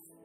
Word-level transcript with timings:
Jesus. 0.00 0.21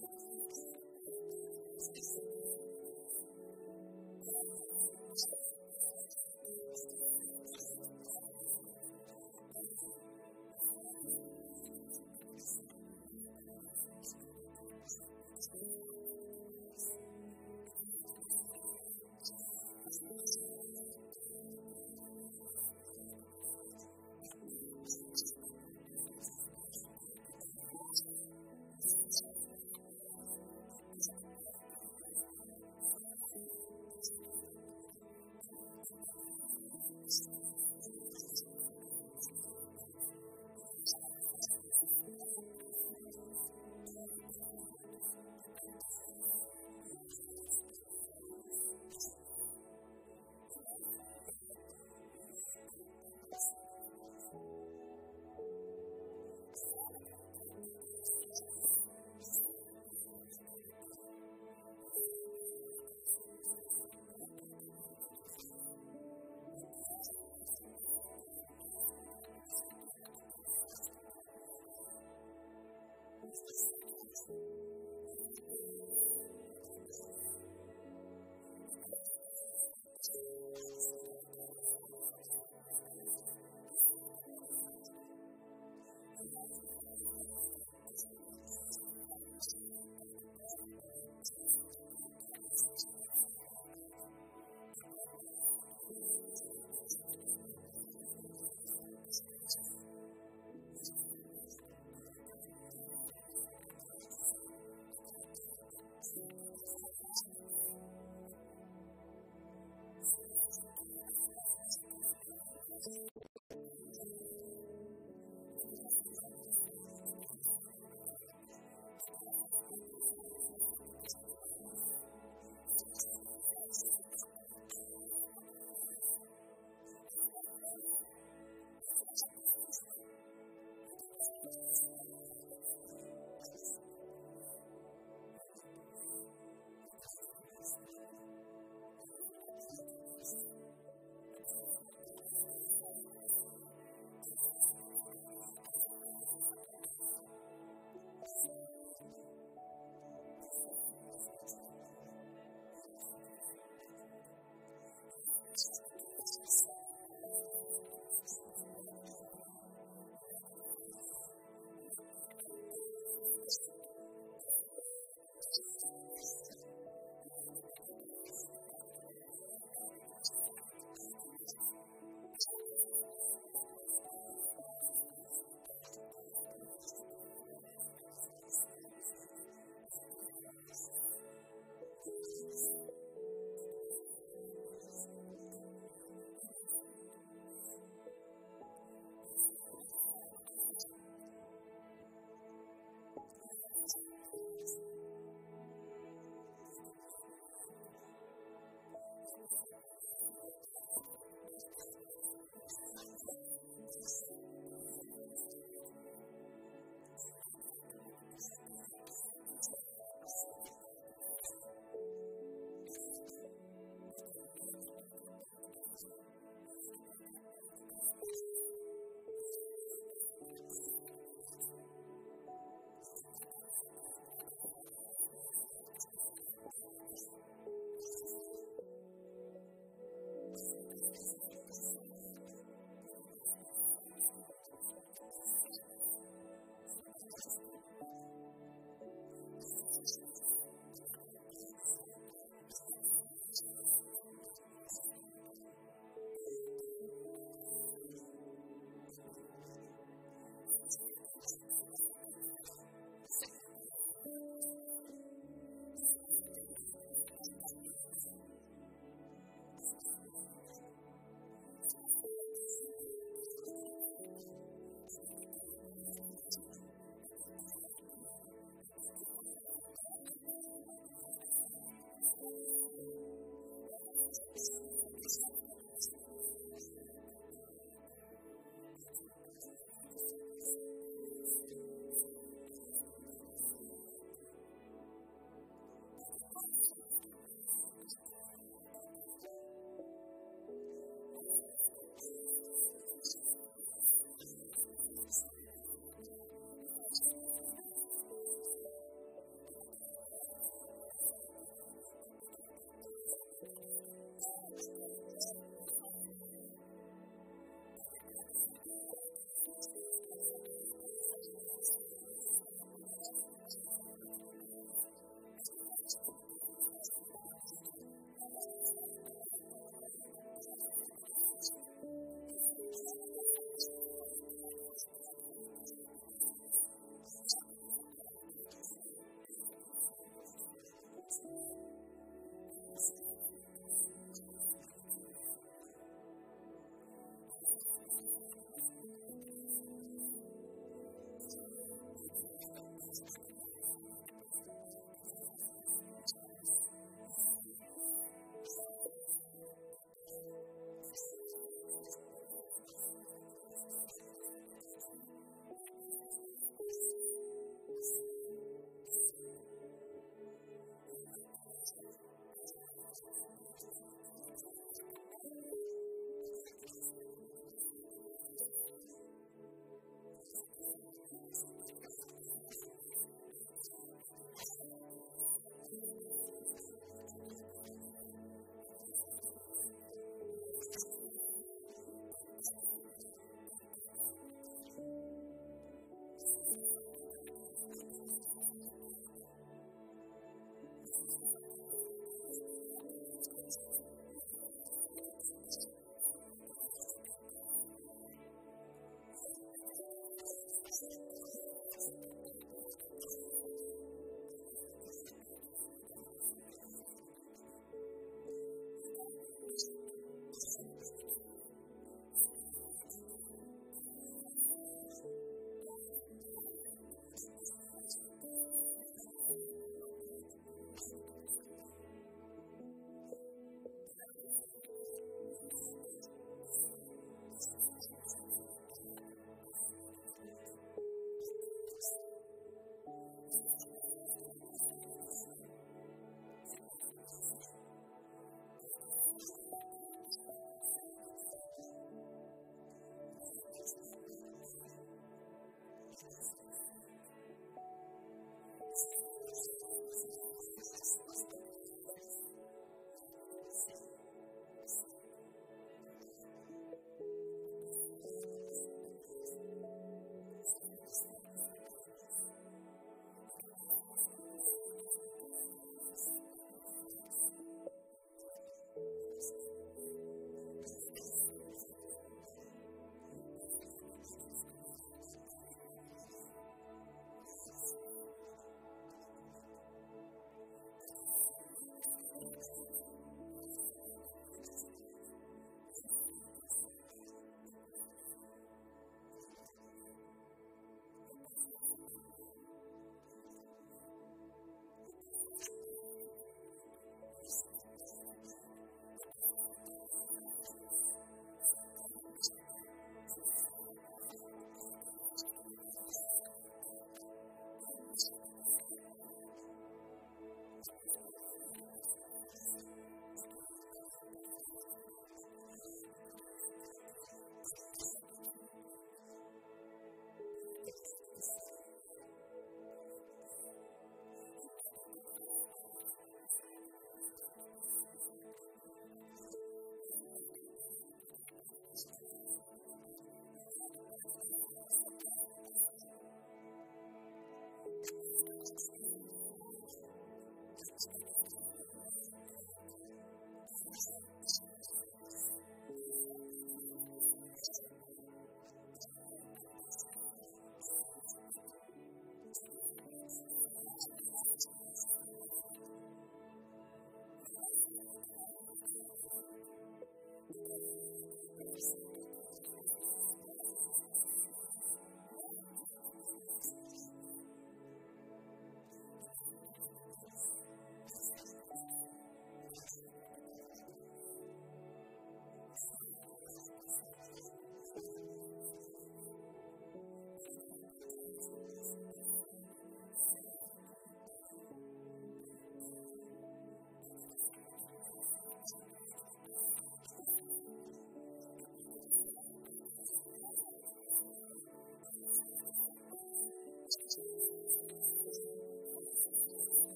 Thank 0.00 0.10
you. 1.96 2.02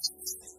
Jesus. 0.00 0.49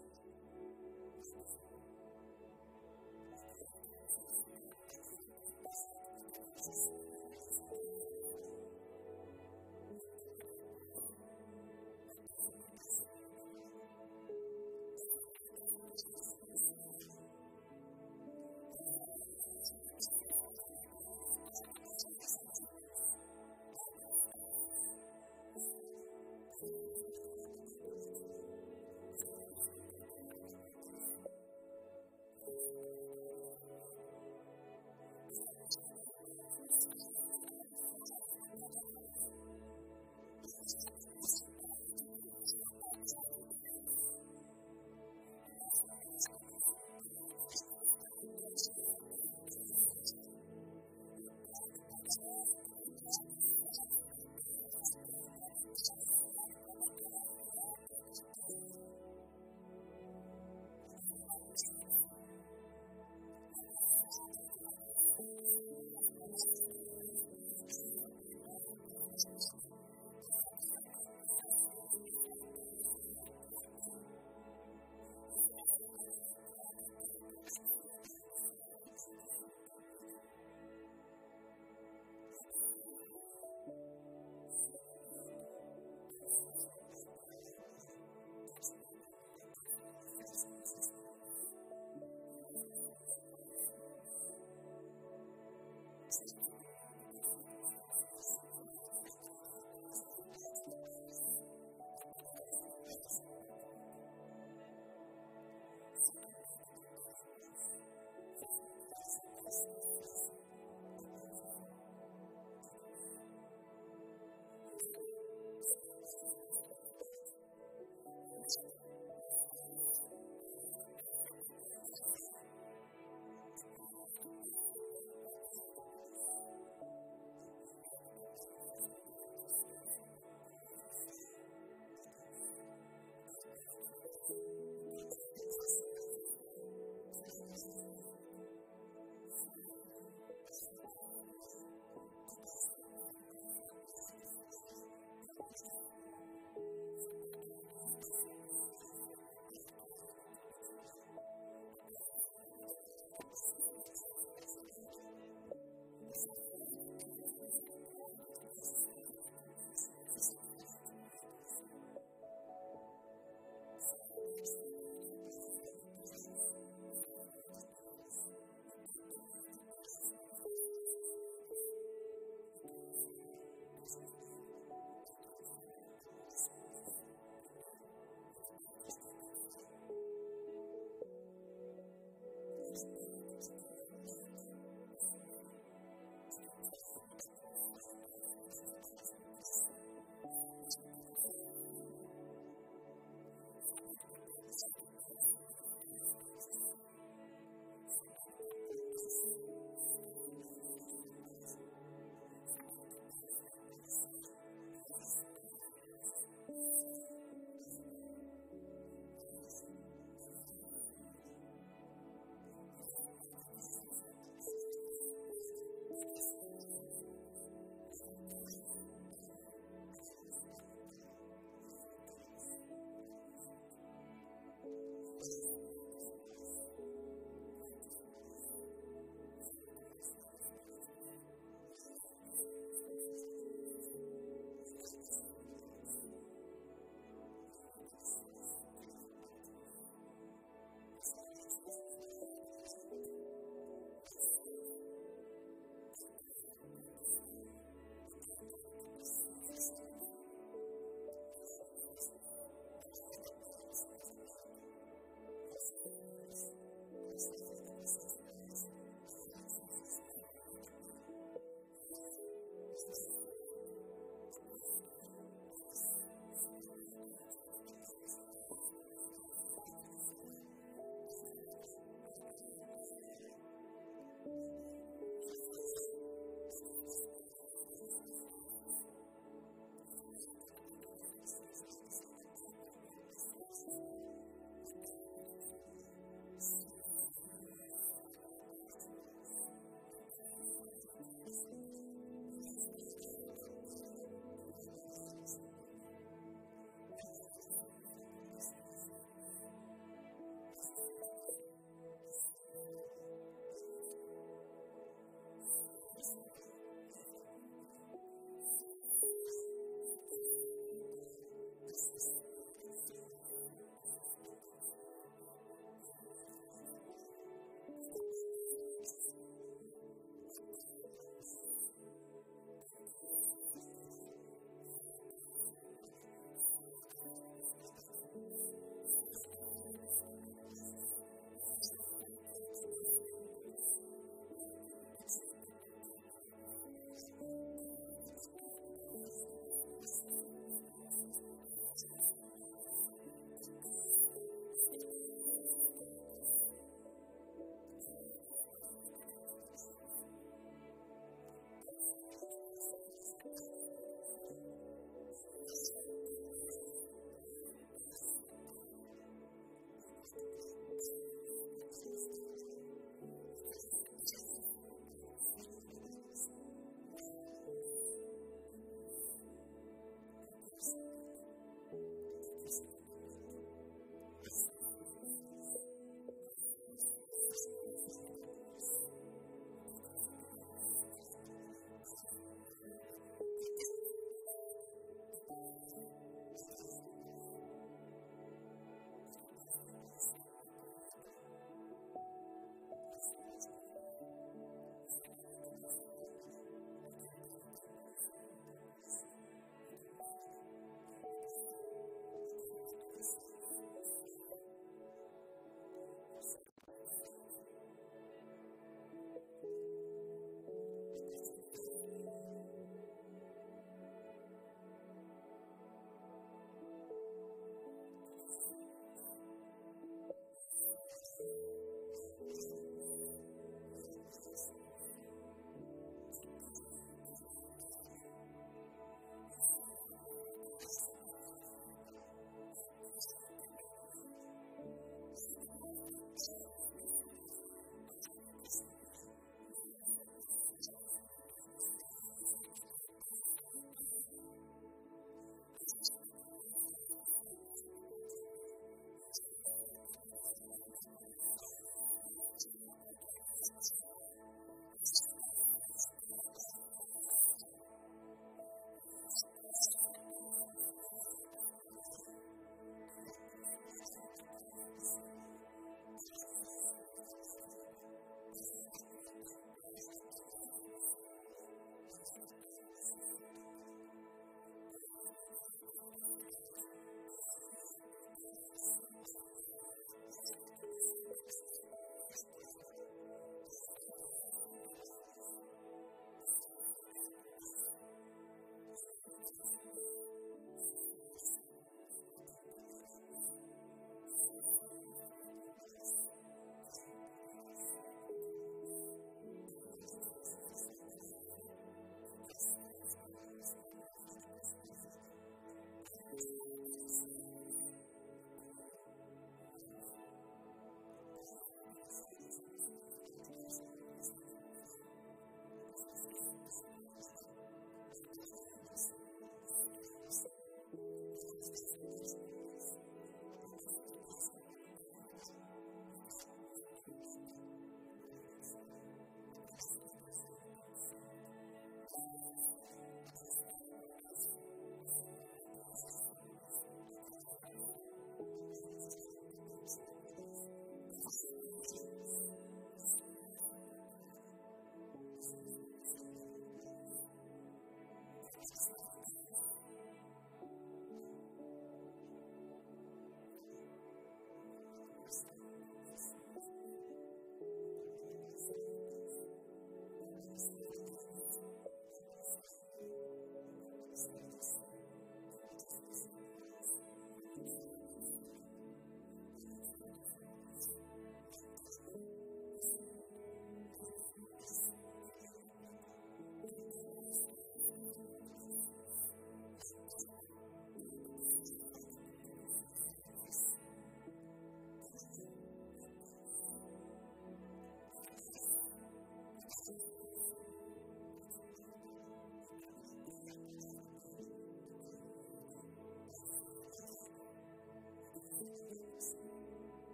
Jesus. 593.50 593.81